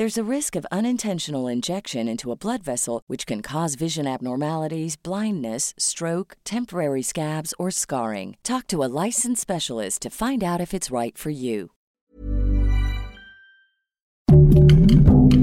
There's 0.00 0.16
a 0.16 0.24
risk 0.24 0.56
of 0.56 0.64
unintentional 0.72 1.46
injection 1.46 2.08
into 2.08 2.32
a 2.32 2.34
blood 2.34 2.62
vessel, 2.62 3.02
which 3.06 3.26
can 3.26 3.42
cause 3.42 3.74
vision 3.74 4.06
abnormalities, 4.06 4.96
blindness, 4.96 5.74
stroke, 5.76 6.38
temporary 6.42 7.02
scabs, 7.02 7.52
or 7.58 7.70
scarring. 7.70 8.38
Talk 8.42 8.66
to 8.68 8.82
a 8.82 8.88
licensed 9.04 9.42
specialist 9.42 10.00
to 10.00 10.08
find 10.08 10.42
out 10.42 10.58
if 10.58 10.72
it's 10.72 10.90
right 10.90 11.18
for 11.18 11.28
you. 11.28 11.72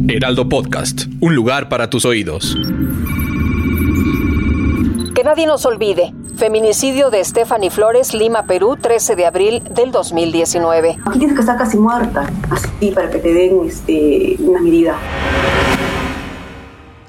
Heraldo 0.09 0.49
Podcast, 0.49 1.05
un 1.21 1.35
lugar 1.35 1.69
para 1.69 1.87
tus 1.87 2.03
oídos. 2.05 2.55
Que 5.13 5.23
nadie 5.23 5.45
nos 5.45 5.67
olvide. 5.67 6.11
Feminicidio 6.37 7.09
de 7.09 7.25
Stephanie 7.25 7.71
Flores, 7.71 8.13
Lima, 8.13 8.43
Perú, 8.43 8.77
13 8.79 9.15
de 9.15 9.25
abril 9.25 9.63
del 9.71 9.91
2019. 9.91 10.97
Aquí 11.03 11.17
tienes 11.17 11.35
que 11.35 11.41
estar 11.41 11.57
casi 11.57 11.77
muerta, 11.77 12.31
así 12.51 12.91
para 12.91 13.09
que 13.09 13.17
te 13.17 13.33
den 13.33 13.65
este, 13.65 14.35
una 14.39 14.61
medida. 14.61 14.99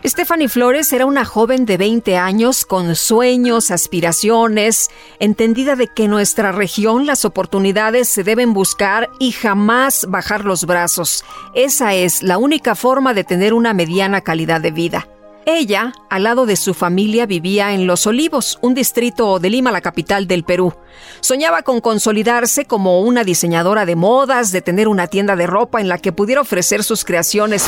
Stephanie 0.03 0.49
Flores 0.49 0.91
era 0.95 1.05
una 1.05 1.27
joven 1.27 1.67
de 1.67 1.77
20 1.77 2.17
años 2.17 2.65
con 2.65 2.97
sueños, 2.97 3.71
aspiraciones, 3.71 4.89
entendida 5.19 5.77
de 5.77 5.89
que 5.89 6.05
en 6.05 6.11
nuestra 6.11 6.51
región 6.51 7.05
las 7.05 7.27
oportunidades 7.27 8.09
se 8.09 8.25
deben 8.25 8.55
buscar 8.55 9.11
y 9.19 9.33
jamás 9.33 10.07
bajar 10.09 10.47
los 10.47 10.65
brazos. 10.65 11.23
Esa 11.55 11.93
es 11.93 12.23
la 12.23 12.39
única 12.39 12.75
forma 12.75 13.13
de 13.13 13.25
tener 13.25 13.53
una 13.53 13.75
mediana 13.75 14.23
calidad 14.23 14.63
de 14.63 14.71
vida. 14.71 15.07
Ella, 15.51 15.95
al 16.11 16.25
lado 16.25 16.45
de 16.45 16.57
su 16.57 16.75
familia, 16.75 17.25
vivía 17.25 17.73
en 17.73 17.87
Los 17.87 18.07
Olivos, 18.07 18.59
un 18.61 18.75
distrito 18.75 19.39
de 19.39 19.49
Lima, 19.49 19.73
la 19.73 19.81
capital 19.81 20.27
del 20.27 20.45
Perú. 20.45 20.75
Soñaba 21.21 21.63
con 21.63 21.81
consolidarse 21.81 22.67
como 22.67 23.01
una 23.01 23.25
diseñadora 23.25 23.87
de 23.87 23.97
modas, 23.97 24.53
de 24.53 24.61
tener 24.61 24.89
una 24.89 25.07
tienda 25.07 25.37
de 25.37 25.47
ropa 25.47 25.81
en 25.81 25.89
la 25.89 25.97
que 25.97 26.13
pudiera 26.13 26.43
ofrecer 26.43 26.85
sus 26.85 27.03
creaciones. 27.03 27.67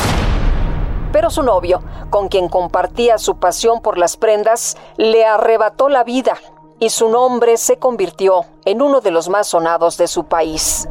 Pero 1.11 1.31
su 1.31 1.41
novio, 1.41 1.81
con 2.11 2.27
quien 2.27 2.49
compartía 2.49 3.17
su 3.17 3.39
pasión 3.39 3.81
por 3.81 3.97
las 3.97 4.15
prendas, 4.15 4.77
le 4.97 5.25
arrebató 5.25 5.89
la 5.89 6.03
vida 6.03 6.37
y 6.79 6.91
su 6.91 7.09
nombre 7.09 7.57
se 7.57 7.77
convirtió 7.77 8.45
en 8.63 8.83
uno 8.83 9.01
de 9.01 9.09
los 9.09 9.27
más 9.27 9.47
sonados 9.47 9.97
de 9.97 10.07
su 10.07 10.25
país. 10.25 10.87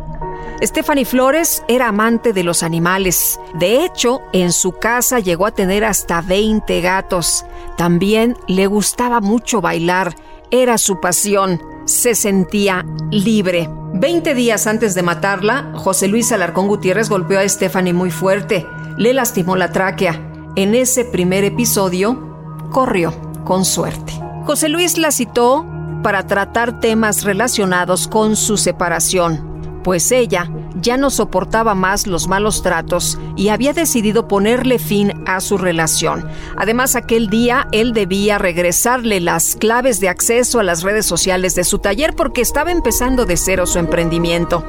Stephanie 0.63 1.07
Flores 1.07 1.65
era 1.69 1.89
amante 1.89 2.35
de 2.35 2.45
los 2.45 2.63
animales. 2.63 3.41
De 3.55 3.83
hecho, 3.83 4.21
en 4.35 4.53
su 4.53 4.73
casa 4.73 5.19
llegó 5.19 5.47
a 5.47 5.53
tener 5.53 5.85
hasta 5.85 6.21
20 6.21 6.83
gatos. 6.83 7.47
También 7.79 8.37
le 8.47 8.67
gustaba 8.67 9.21
mucho 9.21 9.63
bailar. 9.63 10.15
Era 10.51 10.77
su 10.77 11.01
pasión. 11.01 11.63
Se 11.87 12.15
sentía 12.15 12.85
libre. 13.11 13.71
Veinte 13.95 14.35
días 14.35 14.67
antes 14.67 14.95
de 14.95 15.03
matarla, 15.03 15.73
José 15.77 16.09
Luis 16.09 16.31
Alarcón 16.31 16.69
Gutiérrez 16.69 17.09
golpeó 17.09 17.39
a 17.41 17.49
Stephanie 17.49 17.95
muy 17.95 18.11
fuerte. 18.11 18.67
Le 18.99 19.15
lastimó 19.15 19.57
la 19.57 19.73
tráquea. 19.73 20.21
En 20.57 20.75
ese 20.75 21.07
primer 21.07 21.43
episodio, 21.45 22.69
corrió 22.71 23.15
con 23.45 23.65
suerte. 23.65 24.13
José 24.45 24.69
Luis 24.69 24.99
la 24.99 25.11
citó 25.11 25.65
para 26.03 26.27
tratar 26.27 26.81
temas 26.81 27.25
relacionados 27.25 28.09
con 28.09 28.37
su 28.37 28.59
separación 28.59 29.50
pues 29.83 30.13
ella 30.13 30.51
ya 30.81 30.97
no 30.97 31.11
soportaba 31.11 31.75
más 31.75 32.07
los 32.07 32.29
malos 32.29 32.63
tratos 32.63 33.19
y 33.37 33.49
había 33.49 33.73
decidido 33.73 34.29
ponerle 34.29 34.79
fin 34.79 35.23
a 35.27 35.41
su 35.41 35.59
relación. 35.59 36.29
Además, 36.57 36.97
aquel 36.97 37.29
día 37.29 37.69
él 37.73 37.93
debía 37.93 38.39
regresarle 38.39 39.21
las 39.21 39.57
claves 39.57 40.01
de 40.01 40.09
acceso 40.09 40.61
a 40.61 40.63
las 40.63 40.83
redes 40.83 41.07
sociales 41.07 41.55
de 41.55 41.65
su 41.65 41.79
taller 41.79 42.15
porque 42.15 42.41
estaba 42.41 42.71
empezando 42.71 43.27
de 43.27 43.37
cero 43.37 43.67
su 43.67 43.79
emprendimiento. 43.79 44.65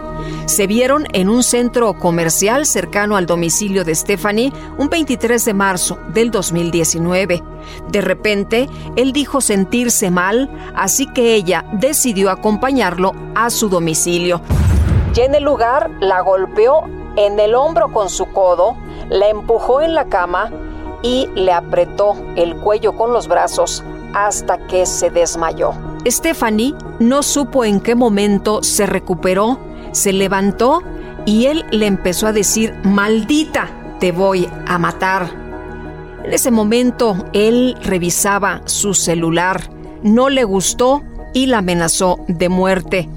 Se 0.45 0.67
vieron 0.67 1.05
en 1.13 1.29
un 1.29 1.43
centro 1.43 1.93
comercial 1.97 2.65
cercano 2.65 3.15
al 3.17 3.25
domicilio 3.25 3.83
de 3.83 3.95
Stephanie 3.95 4.53
un 4.77 4.89
23 4.89 5.43
de 5.43 5.53
marzo 5.53 5.97
del 6.13 6.31
2019. 6.31 7.43
De 7.91 8.01
repente, 8.01 8.69
él 8.95 9.13
dijo 9.13 9.41
sentirse 9.41 10.11
mal, 10.11 10.49
así 10.75 11.07
que 11.07 11.35
ella 11.35 11.65
decidió 11.73 12.29
acompañarlo 12.29 13.13
a 13.35 13.49
su 13.49 13.69
domicilio 13.69 14.41
y 15.13 15.19
en 15.21 15.35
el 15.35 15.43
lugar 15.43 15.91
la 15.99 16.21
golpeó 16.21 16.83
en 17.15 17.39
el 17.39 17.55
hombro 17.55 17.91
con 17.91 18.09
su 18.09 18.27
codo, 18.27 18.77
la 19.09 19.27
empujó 19.27 19.81
en 19.81 19.93
la 19.93 20.05
cama 20.05 20.51
y 21.01 21.27
le 21.35 21.51
apretó 21.51 22.15
el 22.35 22.55
cuello 22.55 22.95
con 22.95 23.11
los 23.11 23.27
brazos 23.27 23.83
hasta 24.13 24.57
que 24.67 24.85
se 24.85 25.09
desmayó. 25.09 25.73
Stephanie 26.05 26.73
no 26.99 27.23
supo 27.23 27.65
en 27.65 27.81
qué 27.81 27.95
momento 27.95 28.63
se 28.63 28.85
recuperó, 28.85 29.59
se 29.91 30.13
levantó 30.13 30.81
y 31.25 31.47
él 31.47 31.65
le 31.71 31.87
empezó 31.87 32.27
a 32.27 32.33
decir, 32.33 32.73
maldita, 32.83 33.69
te 33.99 34.11
voy 34.11 34.49
a 34.67 34.77
matar. 34.77 35.29
En 36.23 36.31
ese 36.31 36.51
momento 36.51 37.15
él 37.33 37.75
revisaba 37.81 38.61
su 38.65 38.93
celular, 38.93 39.69
no 40.03 40.29
le 40.29 40.43
gustó 40.43 41.03
y 41.33 41.47
la 41.47 41.59
amenazó 41.59 42.19
de 42.27 42.49
muerte. 42.49 43.09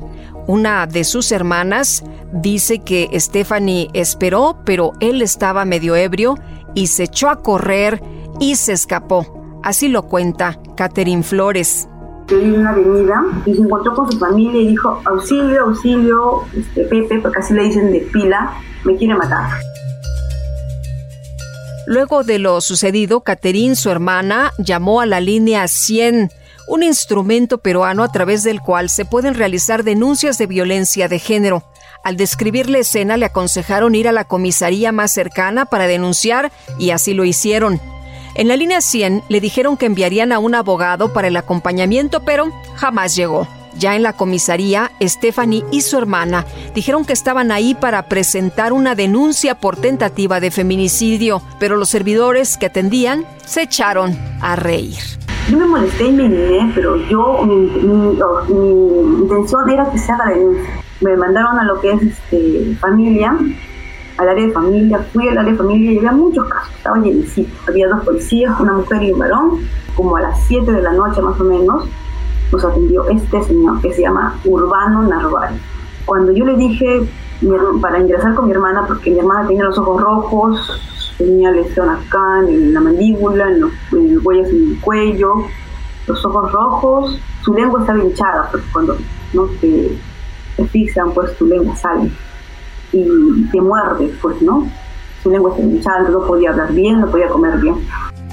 Una 0.47 0.87
de 0.87 1.05
sus 1.05 1.33
hermanas 1.33 2.05
dice 2.33 2.81
que 2.81 3.09
Stephanie 3.19 3.89
esperó, 3.95 4.59
pero 4.65 4.93
él 5.01 5.23
estaba 5.23 5.65
medio 5.65 5.97
ebrio 5.97 6.37
y 6.75 6.89
se 6.89 7.05
echó 7.05 7.31
a 7.31 7.41
correr 7.41 8.03
y 8.41 8.57
se 8.57 8.73
escapó. 8.73 9.61
Así 9.63 9.89
lo 9.89 10.03
cuenta 10.03 10.59
Catherine 10.77 11.23
Flores. 11.23 11.89
en 12.31 12.61
una 12.61 12.71
avenida 12.71 13.23
y 13.47 13.55
se 13.55 13.63
encontró 13.63 13.95
con 13.95 14.11
su 14.13 14.19
familia 14.19 14.61
y 14.61 14.69
dijo, 14.69 15.01
auxilio, 15.07 15.63
auxilio, 15.63 16.43
este, 16.55 16.85
Pepe, 16.85 17.21
porque 17.21 17.39
así 17.39 17.55
le 17.55 17.65
dicen 17.65 17.91
de 17.91 18.01
pila, 18.01 18.53
me 18.85 18.97
quiere 18.97 19.15
matar. 19.15 19.49
Luego 21.87 22.23
de 22.23 22.39
lo 22.39 22.61
sucedido, 22.61 23.23
Catherine, 23.23 23.77
su 23.77 23.91
hermana, 23.91 24.53
llamó 24.59 25.01
a 25.01 25.07
la 25.07 25.21
línea 25.21 25.69
100 25.69 26.31
un 26.67 26.83
instrumento 26.83 27.59
peruano 27.59 28.03
a 28.03 28.13
través 28.13 28.43
del 28.43 28.61
cual 28.61 28.91
se 28.91 29.05
pueden 29.05 29.35
realizar 29.35 29.85
denuncias 29.85 30.39
de 30.39 30.47
violencia 30.47 31.09
de 31.09 31.19
género. 31.19 31.65
Al 32.03 32.17
describir 32.17 32.69
la 32.69 32.79
escena 32.79 33.17
le 33.17 33.27
aconsejaron 33.27 33.95
ir 33.95 34.09
a 34.09 34.13
la 34.13 34.25
comisaría 34.25 34.93
más 34.93 35.13
cercana 35.13 35.65
para 35.65 35.87
denunciar 35.87 36.53
y 36.79 36.91
así 36.91 37.15
lo 37.15 37.25
hicieron. 37.25 37.81
En 38.35 38.49
la 38.49 38.57
línea 38.57 38.81
100 38.81 39.25
le 39.29 39.41
dijeron 39.41 39.77
que 39.77 39.87
enviarían 39.87 40.33
a 40.33 40.39
un 40.39 40.55
abogado 40.55 41.13
para 41.13 41.29
el 41.29 41.37
acompañamiento, 41.37 42.25
pero 42.25 42.51
jamás 42.75 43.15
llegó. 43.15 43.47
Ya 43.77 43.97
en 43.97 44.03
la 44.03 44.13
comisaría, 44.13 44.93
Stephanie 45.03 45.65
y 45.71 45.81
su 45.81 45.99
hermana 45.99 46.47
dijeron 46.75 47.05
que 47.05 47.13
estaban 47.13 47.51
ahí 47.51 47.75
para 47.75 48.09
presentar 48.09 48.73
una 48.73 48.95
denuncia 48.95 49.57
por 49.57 49.77
tentativa 49.77 50.41
de 50.41 50.51
feminicidio, 50.51 51.43
pero 51.59 51.77
los 51.77 51.89
servidores 51.89 52.57
que 52.57 52.67
atendían 52.67 53.27
se 53.47 53.63
echaron 53.63 54.17
a 54.41 54.57
reír. 54.57 55.24
Yo 55.51 55.59
me 55.59 55.67
molesté 55.67 56.07
y 56.07 56.13
me 56.13 56.25
indigné, 56.25 56.73
pero 56.75 56.97
yo, 56.97 57.43
mi, 57.45 59.23
intención 59.23 59.69
era 59.69 59.91
que 59.91 59.99
se 59.99 60.11
haga 60.11 60.31
denuncia. 60.31 60.83
Me 61.03 61.17
mandaron 61.17 61.59
a 61.59 61.65
lo 61.65 61.81
que 61.81 61.93
es 61.93 62.03
este, 62.03 62.75
familia, 62.81 63.37
al 64.17 64.29
área 64.29 64.47
de 64.47 64.53
familia, 64.53 64.99
fui 65.13 65.29
al 65.29 65.37
área 65.37 65.53
de 65.53 65.59
familia 65.59 65.93
y 65.93 65.99
había 65.99 66.13
muchos 66.13 66.49
casos, 66.49 66.75
estaba 66.75 66.99
llenecito. 66.99 67.53
Había 67.69 67.89
dos 67.89 68.05
policías, 68.05 68.59
una 68.59 68.73
mujer 68.73 69.03
y 69.03 69.13
un 69.13 69.19
varón, 69.19 69.61
como 69.95 70.17
a 70.17 70.23
las 70.23 70.47
7 70.47 70.73
de 70.73 70.83
la 70.83 70.93
noche 70.93 71.21
más 71.21 71.39
o 71.39 71.45
menos, 71.45 71.85
nos 72.51 72.65
atendió 72.65 73.07
este 73.09 73.43
señor 73.43 73.81
que 73.83 73.93
se 73.93 74.03
llama 74.03 74.39
Urbano 74.45 75.03
Narváez. 75.03 75.61
Cuando 76.07 76.33
yo 76.33 76.45
le 76.47 76.57
dije 76.57 77.03
para 77.83 77.99
ingresar 77.99 78.35
con 78.35 78.47
mi 78.47 78.53
hermana, 78.53 78.85
porque 78.87 79.11
mi 79.11 79.19
hermana 79.19 79.47
tenía 79.47 79.65
los 79.65 79.77
ojos 79.77 80.01
rojos, 80.01 81.04
tenía 81.19 81.51
lesión 81.51 81.89
acá 81.89 82.41
en 82.49 82.75
la 82.75 82.81
mandíbula, 82.81 83.51
en 83.51 83.61
los, 83.61 83.73
huellas 83.91 84.49
en 84.51 84.73
el 84.73 84.81
cuello, 84.81 85.47
los 86.07 86.25
ojos 86.25 86.53
rojos, 86.53 87.19
su 87.45 87.55
lengua 87.55 87.81
estaba 87.81 88.03
hinchada, 88.03 88.49
porque 88.51 88.67
cuando 88.73 88.97
no 89.33 89.47
te, 89.61 89.97
te 90.57 90.93
pues 91.15 91.37
tu 91.37 91.47
lengua 91.47 91.77
sale. 91.77 92.11
y 92.93 93.45
te 93.51 93.61
muerde, 93.61 94.13
pues, 94.21 94.41
¿no? 94.43 94.69
Su 95.23 95.31
lengua 95.31 95.55
se 95.57 95.63
hinchada, 95.63 96.09
no 96.09 96.27
podía 96.27 96.51
hablar 96.51 96.73
bien, 96.73 97.01
no 97.01 97.11
podía 97.11 97.29
comer 97.29 97.59
bien. 97.59 97.77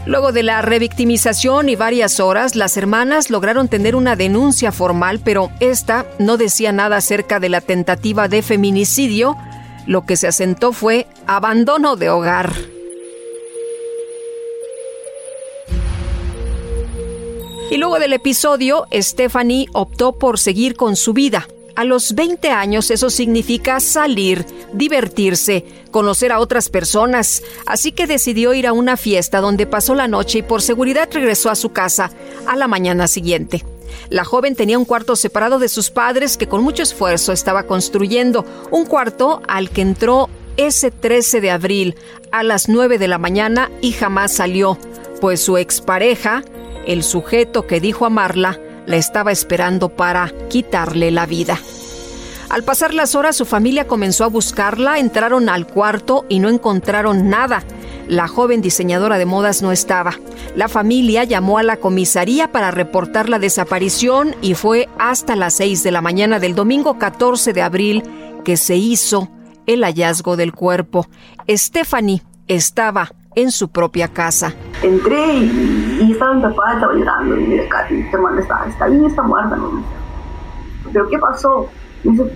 Luego 0.05 0.31
de 0.31 0.41
la 0.41 0.63
revictimización 0.63 1.69
y 1.69 1.75
varias 1.75 2.19
horas, 2.19 2.55
las 2.55 2.75
hermanas 2.75 3.29
lograron 3.29 3.67
tener 3.67 3.95
una 3.95 4.15
denuncia 4.15 4.71
formal, 4.71 5.21
pero 5.23 5.51
esta 5.59 6.07
no 6.17 6.37
decía 6.37 6.71
nada 6.71 6.97
acerca 6.97 7.39
de 7.39 7.49
la 7.49 7.61
tentativa 7.61 8.27
de 8.27 8.41
feminicidio. 8.41 9.37
Lo 9.87 10.05
que 10.05 10.17
se 10.17 10.27
asentó 10.27 10.73
fue 10.73 11.07
abandono 11.27 11.95
de 11.95 12.09
hogar. 12.09 12.53
Y 17.71 17.77
luego 17.77 17.99
del 17.99 18.13
episodio, 18.13 18.85
Stephanie 18.93 19.67
optó 19.71 20.11
por 20.19 20.39
seguir 20.39 20.75
con 20.75 20.97
su 20.97 21.13
vida. 21.13 21.47
A 21.75 21.85
los 21.85 22.15
20 22.15 22.49
años 22.49 22.91
eso 22.91 23.09
significa 23.09 23.79
salir, 23.79 24.45
divertirse, 24.73 25.63
conocer 25.89 26.33
a 26.33 26.39
otras 26.39 26.67
personas, 26.67 27.41
así 27.65 27.93
que 27.93 28.07
decidió 28.07 28.53
ir 28.53 28.67
a 28.67 28.73
una 28.73 28.97
fiesta 28.97 29.39
donde 29.39 29.67
pasó 29.67 29.95
la 29.95 30.09
noche 30.09 30.39
y 30.39 30.43
por 30.43 30.61
seguridad 30.61 31.07
regresó 31.13 31.49
a 31.49 31.55
su 31.55 31.71
casa 31.71 32.11
a 32.45 32.57
la 32.57 32.67
mañana 32.67 33.07
siguiente. 33.07 33.63
La 34.09 34.23
joven 34.23 34.55
tenía 34.55 34.77
un 34.77 34.85
cuarto 34.85 35.15
separado 35.15 35.59
de 35.59 35.69
sus 35.69 35.89
padres 35.89 36.37
que 36.37 36.47
con 36.47 36.63
mucho 36.63 36.83
esfuerzo 36.83 37.31
estaba 37.31 37.63
construyendo, 37.63 38.45
un 38.71 38.85
cuarto 38.85 39.41
al 39.47 39.69
que 39.69 39.81
entró 39.81 40.29
ese 40.57 40.91
13 40.91 41.41
de 41.41 41.51
abril 41.51 41.95
a 42.31 42.43
las 42.43 42.69
9 42.69 42.97
de 42.97 43.07
la 43.07 43.17
mañana 43.17 43.71
y 43.81 43.91
jamás 43.91 44.31
salió, 44.31 44.77
pues 45.19 45.41
su 45.41 45.57
expareja, 45.57 46.43
el 46.85 47.03
sujeto 47.03 47.67
que 47.67 47.79
dijo 47.79 48.05
amarla, 48.05 48.59
la 48.85 48.97
estaba 48.97 49.31
esperando 49.31 49.89
para 49.89 50.31
quitarle 50.49 51.11
la 51.11 51.25
vida. 51.25 51.59
Al 52.49 52.63
pasar 52.63 52.93
las 52.93 53.15
horas 53.15 53.37
su 53.37 53.45
familia 53.45 53.87
comenzó 53.87 54.25
a 54.25 54.27
buscarla, 54.27 54.99
entraron 54.99 55.47
al 55.47 55.67
cuarto 55.67 56.25
y 56.27 56.39
no 56.39 56.49
encontraron 56.49 57.29
nada. 57.29 57.63
La 58.11 58.27
joven 58.27 58.61
diseñadora 58.61 59.17
de 59.17 59.25
modas 59.25 59.61
no 59.61 59.71
estaba. 59.71 60.15
La 60.53 60.67
familia 60.67 61.23
llamó 61.23 61.59
a 61.59 61.63
la 61.63 61.77
comisaría 61.77 62.51
para 62.51 62.69
reportar 62.69 63.29
la 63.29 63.39
desaparición 63.39 64.35
y 64.41 64.53
fue 64.53 64.89
hasta 64.99 65.37
las 65.37 65.53
6 65.53 65.81
de 65.81 65.91
la 65.91 66.01
mañana 66.01 66.37
del 66.37 66.53
domingo 66.53 66.99
14 66.99 67.53
de 67.53 67.61
abril 67.61 68.03
que 68.43 68.57
se 68.57 68.75
hizo 68.75 69.29
el 69.65 69.85
hallazgo 69.85 70.35
del 70.35 70.51
cuerpo. 70.51 71.07
Stephanie 71.47 72.21
estaba 72.49 73.13
en 73.33 73.49
su 73.49 73.69
propia 73.69 74.09
casa. 74.09 74.53
Entré 74.83 75.37
y, 75.37 76.11
estaba 76.11 76.33
mi 76.33 76.41
papá, 76.41 76.73
estaba 76.73 76.93
llorando. 76.93 77.39
Y 77.39 77.43
mira, 77.45 77.69
Katy, 77.69 77.93
mi 77.93 78.09
hermana 78.11 78.41
está, 78.41 78.65
está 78.67 78.85
ahí, 78.87 79.05
está 79.05 79.21
muerta. 79.21 79.55
¿no? 79.55 79.81
¿Pero 80.91 81.07
qué 81.07 81.17
pasó? 81.17 81.69
dice 82.03 82.29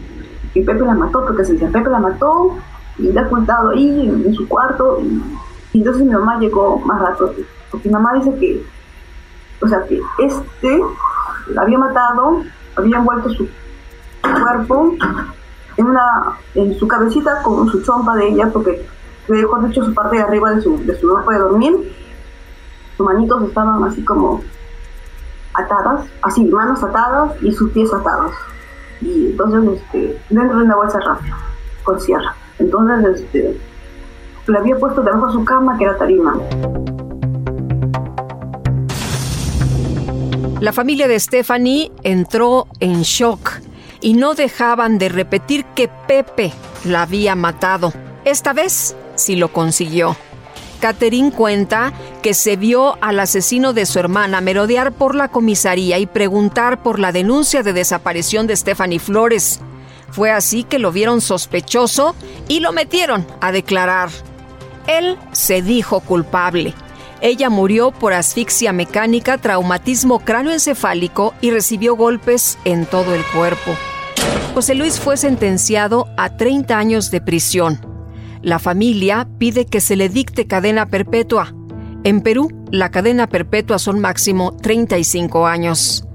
que 0.54 0.62
Pepe 0.62 0.86
la 0.86 0.94
mató, 0.94 1.26
porque 1.26 1.44
se 1.44 1.52
dice, 1.52 1.68
Pepe 1.68 1.90
la 1.90 2.00
mató 2.00 2.56
y 2.98 3.12
la 3.12 3.24
ha 3.24 3.26
ocultado 3.26 3.72
ahí 3.72 4.08
en, 4.08 4.34
su 4.34 4.48
cuarto. 4.48 5.02
Y, 5.04 5.22
entonces 5.80 6.04
mi 6.04 6.12
mamá 6.12 6.40
llegó 6.40 6.80
más 6.80 7.02
rato, 7.02 7.34
porque 7.72 7.90
mi 7.90 7.94
mamá 7.94 8.14
dice 8.14 8.34
que, 8.40 8.66
o 9.62 9.68
sea, 9.68 9.84
que 9.84 10.02
este 10.20 10.82
la 11.48 11.62
había 11.62 11.78
matado, 11.78 12.44
había 12.76 12.98
envuelto 12.98 13.30
su 13.30 13.48
cuerpo 14.22 14.96
en 15.78 15.86
una 15.86 16.38
en 16.56 16.78
su 16.78 16.88
cabecita 16.88 17.42
con 17.44 17.68
su 17.70 17.82
chompa 17.84 18.16
de 18.16 18.30
ella, 18.30 18.50
porque 18.52 18.86
dejó 19.28 19.60
dicho 19.60 19.84
su 19.84 19.94
parte 19.94 20.18
de 20.18 20.24
arriba 20.24 20.52
de 20.52 20.62
su, 20.62 20.78
de 20.86 20.98
su 21.00 21.08
ropa 21.08 21.34
de 21.34 21.40
dormir. 21.40 21.96
Sus 22.98 23.06
manitos 23.06 23.44
estaban 23.44 23.84
así 23.84 24.04
como 24.04 24.42
atadas, 25.54 26.06
así, 26.22 26.46
manos 26.46 26.84
atadas 26.84 27.32
y 27.42 27.52
sus 27.52 27.72
pies 27.72 27.94
atados. 27.94 28.32
Y 29.02 29.32
entonces, 29.32 29.82
este, 29.82 30.22
dentro 30.30 30.60
de 30.60 30.66
una 30.66 30.76
bolsa 30.76 31.00
rápida, 31.00 31.38
con 31.84 32.00
cierre. 32.00 32.30
Entonces, 32.60 33.22
este, 33.22 33.60
le 34.48 34.58
había 34.58 34.76
puesto 34.78 35.02
debajo 35.02 35.28
de 35.28 35.34
su 35.34 35.46
cama, 35.46 35.78
que 35.78 35.86
era 35.86 35.98
tarima. 35.98 36.38
La 40.62 40.72
familia 40.74 41.08
de 41.08 41.20
Stephanie 41.20 41.92
entró 42.04 42.68
en 42.80 43.02
shock 43.02 43.52
y 44.02 44.14
no 44.14 44.36
dejaban 44.36 44.98
de 44.98 45.10
repetir 45.10 45.66
que 45.76 45.90
Pepe 46.08 46.54
la 46.86 47.04
había 47.04 47.36
matado. 47.36 47.92
Esta 48.24 48.54
vez 48.54 48.96
si 49.16 49.36
lo 49.36 49.50
consiguió. 49.52 50.16
Catherine 50.80 51.32
cuenta 51.32 51.94
que 52.22 52.34
se 52.34 52.58
vio 52.58 52.98
al 53.02 53.20
asesino 53.20 53.74
de 53.74 53.86
su 53.86 54.00
hermana 54.00 54.42
merodear 54.42 54.92
por 54.92 55.16
la 55.16 55.30
comisaría 55.30 56.00
y 56.00 56.06
preguntar 56.06 56.84
por 56.84 57.00
la 57.00 57.12
denuncia 57.12 57.64
de 57.64 57.74
desaparición 57.74 58.46
de 58.48 58.56
Stephanie 58.56 59.00
Flores. 59.00 59.62
Fue 60.12 60.32
así 60.32 60.64
que 60.64 60.80
lo 60.80 60.92
vieron 60.92 61.22
sospechoso 61.22 62.16
y 62.48 62.60
lo 62.60 62.72
metieron 62.72 63.26
a 63.42 63.52
declarar. 63.52 64.10
Él 64.88 65.18
se 65.32 65.62
dijo 65.62 66.00
culpable. 66.00 66.74
Ella 67.22 67.50
murió 67.50 67.92
por 67.92 68.14
asfixia 68.14 68.74
mecánica, 68.74 69.38
traumatismo 69.38 70.20
cráneoencefálico 70.20 71.34
y 71.42 71.52
recibió 71.52 71.96
golpes 71.96 72.58
en 72.66 72.86
todo 72.86 73.16
el 73.16 73.24
cuerpo. 73.34 73.72
José 74.54 74.76
Luis 74.76 75.00
fue 75.00 75.18
sentenciado 75.18 76.08
a 76.18 76.38
30 76.38 76.78
años 76.78 77.12
de 77.12 77.22
prisión. 77.22 77.80
La 78.42 78.60
familia 78.60 79.28
pide 79.38 79.66
que 79.66 79.82
se 79.82 79.96
le 79.96 80.08
dicte 80.08 80.48
cadena 80.48 80.86
perpetua. 80.86 81.54
En 82.04 82.22
Perú, 82.22 82.50
la 82.72 82.92
cadena 82.92 83.28
perpetua 83.28 83.80
son 83.80 84.00
máximo 84.00 84.56
35 84.56 85.48
años. 85.48 86.06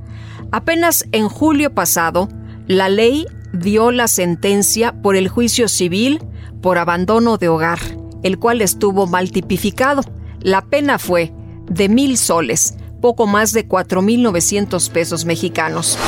Apenas 0.52 1.06
en 1.12 1.28
julio 1.28 1.74
pasado, 1.74 2.28
la 2.66 2.88
ley 2.88 3.26
dio 3.52 3.90
la 3.90 4.06
sentencia 4.06 4.92
por 5.02 5.16
el 5.16 5.28
juicio 5.28 5.68
civil 5.68 6.22
por 6.62 6.78
abandono 6.78 7.36
de 7.36 7.48
hogar, 7.48 7.80
el 8.22 8.38
cual 8.38 8.62
estuvo 8.62 9.06
mal 9.06 9.30
tipificado. 9.30 10.02
La 10.40 10.62
pena 10.66 10.98
fue 10.98 11.32
de 11.68 11.88
mil 11.88 12.16
soles, 12.16 12.76
poco 13.00 13.26
más 13.26 13.52
de 13.52 13.68
4.900 13.68 14.90
pesos 14.90 15.24
mexicanos. 15.24 15.98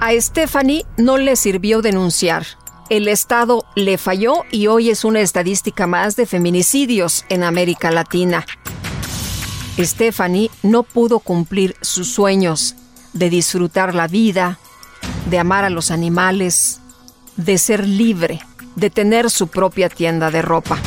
A 0.00 0.12
Stephanie 0.20 0.84
no 0.96 1.16
le 1.16 1.36
sirvió 1.36 1.82
denunciar 1.82 2.44
el 2.90 3.08
Estado 3.08 3.64
le 3.76 3.96
falló 3.96 4.42
y 4.50 4.66
hoy 4.66 4.90
es 4.90 5.04
una 5.04 5.20
estadística 5.20 5.86
más 5.86 6.16
de 6.16 6.26
feminicidios 6.26 7.24
en 7.30 7.42
América 7.42 7.90
Latina. 7.90 8.44
Stephanie 9.78 10.50
no 10.62 10.82
pudo 10.82 11.18
cumplir 11.20 11.76
sus 11.80 12.12
sueños 12.12 12.74
de 13.14 13.30
disfrutar 13.30 13.94
la 13.94 14.06
vida, 14.06 14.58
de 15.30 15.38
amar 15.38 15.64
a 15.64 15.70
los 15.70 15.90
animales, 15.90 16.80
de 17.36 17.56
ser 17.56 17.88
libre, 17.88 18.40
de 18.76 18.90
tener 18.90 19.30
su 19.30 19.48
propia 19.48 19.88
tienda 19.88 20.30
de 20.30 20.42
ropa. 20.42 20.78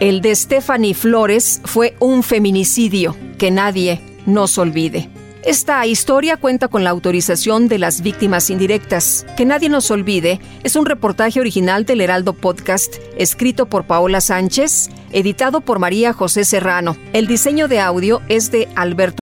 El 0.00 0.20
de 0.20 0.34
Stephanie 0.34 0.94
Flores 0.94 1.60
fue 1.64 1.94
un 2.00 2.22
feminicidio 2.22 3.16
que 3.38 3.50
nadie 3.50 4.00
nos 4.26 4.58
olvide. 4.58 5.08
Esta 5.44 5.84
historia 5.86 6.36
cuenta 6.36 6.68
con 6.68 6.84
la 6.84 6.90
autorización 6.90 7.66
de 7.66 7.78
las 7.78 8.02
víctimas 8.02 8.48
indirectas. 8.48 9.26
Que 9.36 9.44
nadie 9.44 9.68
nos 9.68 9.90
olvide, 9.90 10.40
es 10.62 10.76
un 10.76 10.86
reportaje 10.86 11.40
original 11.40 11.84
del 11.84 12.00
Heraldo 12.00 12.32
Podcast, 12.32 12.96
escrito 13.16 13.66
por 13.66 13.84
Paola 13.84 14.20
Sánchez, 14.20 14.90
editado 15.10 15.60
por 15.60 15.80
María 15.80 16.12
José 16.12 16.44
Serrano. 16.44 16.96
El 17.12 17.26
diseño 17.26 17.66
de 17.66 17.80
audio 17.80 18.22
es 18.28 18.52
de 18.52 18.68
Alberto. 18.76 19.21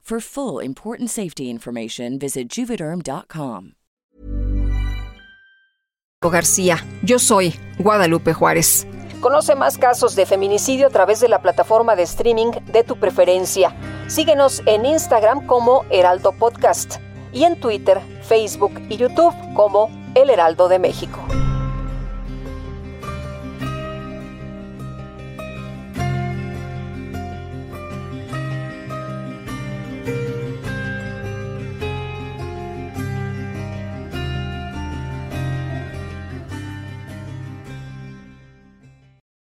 For 0.11 0.19
full 0.19 0.61
important 0.61 1.09
safety 1.09 1.49
information, 1.49 2.19
visit 2.19 2.49
juvederm.com. 2.49 3.75
García, 6.21 6.85
yo 7.01 7.17
soy 7.17 7.53
Guadalupe 7.79 8.33
Juárez. 8.33 8.85
Conoce 9.21 9.55
más 9.55 9.77
casos 9.77 10.17
de 10.17 10.25
feminicidio 10.25 10.87
a 10.87 10.89
través 10.89 11.21
de 11.21 11.29
la 11.29 11.41
plataforma 11.41 11.95
de 11.95 12.03
streaming 12.03 12.51
de 12.73 12.83
tu 12.83 12.97
preferencia. 12.97 13.73
Síguenos 14.07 14.61
en 14.65 14.85
Instagram 14.85 15.47
como 15.47 15.85
Heraldo 15.89 16.33
Podcast 16.33 16.97
y 17.31 17.45
en 17.45 17.57
Twitter, 17.57 18.01
Facebook 18.21 18.73
y 18.89 18.97
YouTube 18.97 19.33
como 19.53 19.89
El 20.13 20.29
Heraldo 20.29 20.67
de 20.67 20.79
México. 20.79 21.25